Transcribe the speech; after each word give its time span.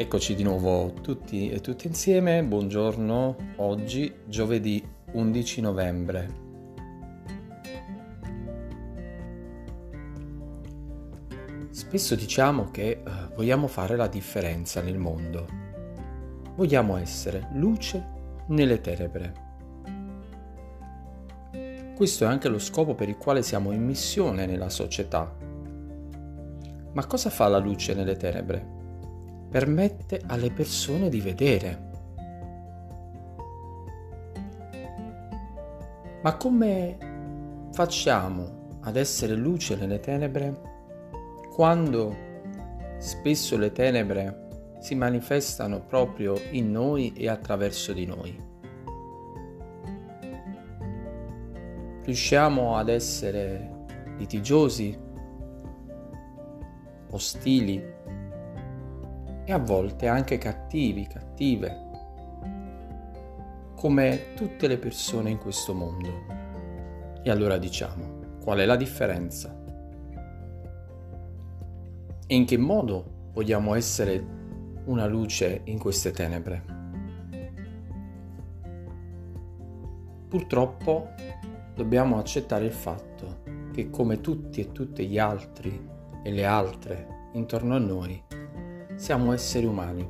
Eccoci 0.00 0.34
di 0.34 0.42
nuovo 0.42 0.94
tutti 1.02 1.50
e 1.50 1.60
tutte 1.60 1.86
insieme, 1.86 2.42
buongiorno, 2.42 3.36
oggi 3.56 4.10
giovedì 4.24 4.82
11 5.12 5.60
novembre. 5.60 6.30
Spesso 11.68 12.14
diciamo 12.14 12.70
che 12.70 13.02
uh, 13.04 13.34
vogliamo 13.34 13.66
fare 13.66 13.94
la 13.96 14.06
differenza 14.06 14.80
nel 14.80 14.96
mondo, 14.96 15.46
vogliamo 16.56 16.96
essere 16.96 17.48
luce 17.52 18.02
nelle 18.46 18.80
tenebre. 18.80 19.34
Questo 21.94 22.24
è 22.24 22.26
anche 22.26 22.48
lo 22.48 22.58
scopo 22.58 22.94
per 22.94 23.10
il 23.10 23.18
quale 23.18 23.42
siamo 23.42 23.70
in 23.70 23.84
missione 23.84 24.46
nella 24.46 24.70
società. 24.70 25.30
Ma 26.94 27.04
cosa 27.04 27.28
fa 27.28 27.48
la 27.48 27.58
luce 27.58 27.92
nelle 27.92 28.16
tenebre? 28.16 28.79
Permette 29.50 30.22
alle 30.26 30.50
persone 30.52 31.08
di 31.08 31.20
vedere. 31.20 31.88
Ma 36.22 36.36
come 36.36 36.96
facciamo 37.72 38.78
ad 38.82 38.96
essere 38.96 39.34
luce 39.34 39.74
nelle 39.74 40.00
tenebre 40.00 40.68
quando 41.52 42.14
spesso 42.98 43.56
le 43.56 43.72
tenebre 43.72 44.48
si 44.78 44.94
manifestano 44.94 45.80
proprio 45.80 46.40
in 46.52 46.70
noi 46.70 47.12
e 47.14 47.28
attraverso 47.28 47.92
di 47.92 48.06
noi? 48.06 48.48
Riusciamo 52.04 52.76
ad 52.76 52.88
essere 52.88 53.86
litigiosi, 54.16 54.96
ostili, 57.10 57.98
e 59.50 59.52
a 59.52 59.58
volte 59.58 60.06
anche 60.06 60.38
cattivi, 60.38 61.08
cattive, 61.08 61.88
come 63.74 64.32
tutte 64.36 64.68
le 64.68 64.78
persone 64.78 65.30
in 65.30 65.38
questo 65.38 65.74
mondo. 65.74 66.08
E 67.20 67.30
allora 67.30 67.58
diciamo, 67.58 68.38
qual 68.40 68.60
è 68.60 68.64
la 68.64 68.76
differenza? 68.76 69.60
E 72.28 72.34
in 72.36 72.44
che 72.44 72.56
modo 72.58 73.30
vogliamo 73.32 73.74
essere 73.74 74.24
una 74.84 75.06
luce 75.06 75.62
in 75.64 75.80
queste 75.80 76.12
tenebre? 76.12 76.64
Purtroppo 80.28 81.08
dobbiamo 81.74 82.18
accettare 82.18 82.66
il 82.66 82.72
fatto 82.72 83.42
che 83.72 83.90
come 83.90 84.20
tutti 84.20 84.60
e 84.60 84.70
tutti 84.70 85.08
gli 85.08 85.18
altri 85.18 85.88
e 86.22 86.30
le 86.30 86.44
altre 86.44 87.28
intorno 87.32 87.74
a 87.74 87.78
noi, 87.78 88.29
siamo 89.00 89.32
esseri 89.32 89.64
umani, 89.64 90.06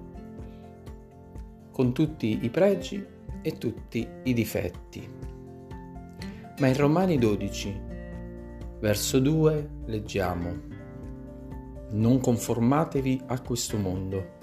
con 1.71 1.95
tutti 1.95 2.41
i 2.43 2.51
pregi 2.51 3.07
e 3.41 3.53
tutti 3.57 4.05
i 4.25 4.35
difetti. 4.35 5.09
Ma 6.59 6.67
in 6.67 6.77
Romani 6.77 7.17
12, 7.17 7.81
verso 8.81 9.21
2, 9.21 9.69
leggiamo, 9.85 10.53
non 11.91 12.19
conformatevi 12.19 13.23
a 13.27 13.41
questo 13.41 13.79
mondo. 13.79 14.39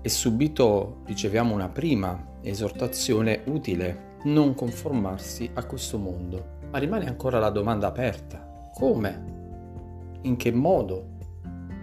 E 0.00 0.08
subito 0.08 1.00
riceviamo 1.04 1.52
una 1.52 1.68
prima 1.68 2.38
esortazione 2.42 3.42
utile, 3.46 4.18
non 4.22 4.54
conformarsi 4.54 5.50
a 5.52 5.64
questo 5.64 5.98
mondo. 5.98 6.58
Ma 6.70 6.78
rimane 6.78 7.08
ancora 7.08 7.40
la 7.40 7.50
domanda 7.50 7.88
aperta, 7.88 8.70
come? 8.72 9.37
In 10.22 10.36
che 10.36 10.52
modo 10.52 11.16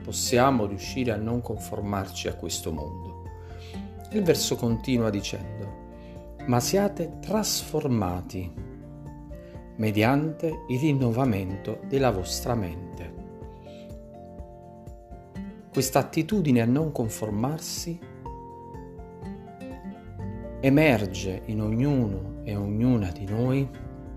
possiamo 0.03 0.65
riuscire 0.65 1.11
a 1.11 1.17
non 1.17 1.41
conformarci 1.41 2.27
a 2.27 2.35
questo 2.35 2.71
mondo. 2.71 3.23
Il 4.11 4.21
verso 4.21 4.55
continua 4.55 5.09
dicendo, 5.09 5.83
ma 6.45 6.59
siate 6.59 7.17
trasformati 7.19 8.51
mediante 9.77 10.63
il 10.67 10.79
rinnovamento 10.79 11.79
della 11.87 12.11
vostra 12.11 12.55
mente. 12.55 13.13
Questa 15.71 15.99
attitudine 15.99 16.61
a 16.61 16.65
non 16.65 16.91
conformarsi 16.91 17.99
emerge 20.61 21.41
in 21.45 21.61
ognuno 21.61 22.41
e 22.43 22.55
ognuna 22.55 23.11
di 23.11 23.25
noi 23.25 23.67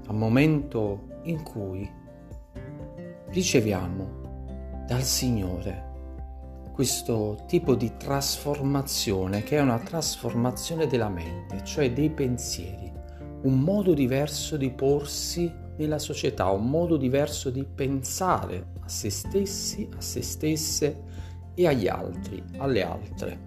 al 0.06 0.14
momento 0.14 1.20
in 1.24 1.42
cui 1.42 1.90
riceviamo 3.30 4.84
dal 4.86 5.02
Signore 5.02 5.86
questo 6.72 7.44
tipo 7.48 7.74
di 7.74 7.96
trasformazione 7.96 9.42
che 9.42 9.56
è 9.56 9.60
una 9.60 9.80
trasformazione 9.80 10.86
della 10.86 11.08
mente, 11.08 11.64
cioè 11.64 11.92
dei 11.92 12.08
pensieri, 12.08 12.92
un 13.42 13.58
modo 13.60 13.94
diverso 13.94 14.56
di 14.56 14.70
porsi 14.70 15.52
nella 15.76 15.98
società, 15.98 16.48
un 16.50 16.70
modo 16.70 16.96
diverso 16.96 17.50
di 17.50 17.64
pensare 17.64 18.68
a 18.80 18.88
se 18.88 19.10
stessi, 19.10 19.88
a 19.96 20.00
se 20.00 20.22
stesse 20.22 21.02
e 21.54 21.66
agli 21.66 21.88
altri, 21.88 22.40
alle 22.58 22.82
altre. 22.84 23.46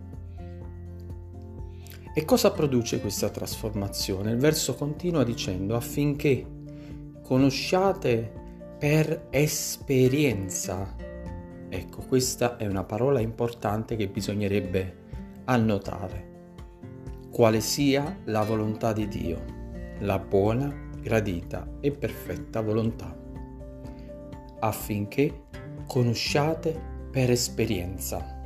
E 2.13 2.25
cosa 2.25 2.51
produce 2.51 2.99
questa 2.99 3.29
trasformazione? 3.29 4.31
Il 4.31 4.37
verso 4.37 4.75
continua 4.75 5.23
dicendo 5.23 5.77
affinché 5.77 6.45
conosciate 7.23 8.40
per 8.81 9.27
esperienza. 9.29 10.95
Ecco, 11.69 12.01
questa 12.07 12.57
è 12.57 12.65
una 12.65 12.83
parola 12.83 13.19
importante 13.19 13.95
che 13.95 14.07
bisognerebbe 14.07 14.97
annotare. 15.45 16.29
Quale 17.29 17.61
sia 17.61 18.17
la 18.23 18.41
volontà 18.41 18.91
di 18.91 19.07
Dio, 19.07 19.39
la 19.99 20.17
buona, 20.17 20.73
gradita 20.99 21.75
e 21.79 21.91
perfetta 21.91 22.61
volontà, 22.61 23.15
affinché 24.61 25.43
conosciate 25.85 26.81
per 27.11 27.29
esperienza. 27.29 28.41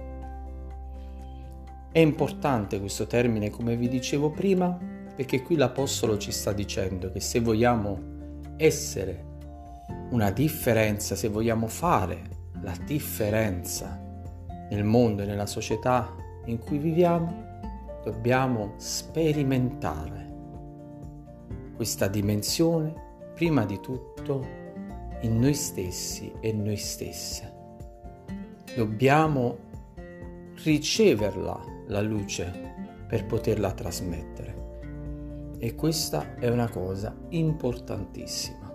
È 1.94 2.00
importante 2.00 2.82
questo 2.82 3.08
termine, 3.08 3.50
come 3.50 3.78
vi 3.78 3.88
dicevo 3.88 4.32
prima, 4.32 4.78
perché 5.16 5.42
qui 5.42 5.56
l'Apostolo 5.56 6.18
ci 6.18 6.34
sta 6.34 6.52
dicendo 6.52 7.10
che 7.14 7.22
se 7.22 7.40
vogliamo 7.40 8.58
essere 8.58 9.32
una 10.10 10.32
differenza, 10.32 11.16
se 11.16 11.28
vogliamo 11.28 11.68
fare 11.68 12.22
la 12.62 12.76
differenza 12.86 14.02
nel 14.70 14.84
mondo 14.84 15.24
e 15.24 15.26
nella 15.26 15.46
società 15.46 16.14
in 16.46 16.60
cui 16.60 16.78
viviamo, 16.78 17.44
dobbiamo 18.04 18.74
sperimentare 18.78 20.34
questa 21.76 22.08
dimensione 22.08 22.94
prima 23.34 23.66
di 23.66 23.80
tutto 23.80 24.64
in 25.22 25.40
noi 25.40 25.54
stessi 25.54 26.32
e 26.40 26.54
noi 26.54 26.78
stesse. 26.78 27.54
Dobbiamo 28.76 29.58
riceverla 30.64 31.60
la 31.88 32.02
luce 32.02 32.74
per 33.08 33.26
poterla 33.26 33.72
trasmettere. 33.72 34.64
E 35.58 35.76
questa 35.76 36.36
è 36.36 36.50
una 36.50 36.70
cosa 36.70 37.16
importantissima. 37.30 38.75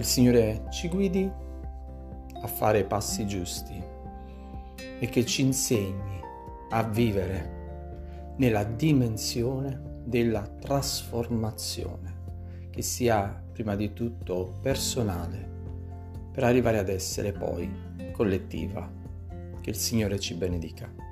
Il 0.00 0.06
Signore 0.06 0.64
ci 0.70 0.88
guidi 0.88 1.30
a 2.40 2.46
fare 2.46 2.84
passi 2.84 3.26
giusti 3.26 3.78
e 4.98 5.06
che 5.10 5.26
ci 5.26 5.42
insegni 5.42 6.22
a 6.70 6.82
vivere 6.84 8.32
nella 8.38 8.64
dimensione 8.64 9.98
della 10.02 10.40
trasformazione, 10.40 12.68
che 12.70 12.80
sia 12.80 13.44
prima 13.52 13.76
di 13.76 13.92
tutto 13.92 14.54
personale, 14.62 15.46
per 16.32 16.44
arrivare 16.44 16.78
ad 16.78 16.88
essere 16.88 17.32
poi 17.32 17.70
collettiva. 18.12 18.90
Che 19.60 19.68
il 19.68 19.76
Signore 19.76 20.18
ci 20.18 20.32
benedica. 20.32 21.09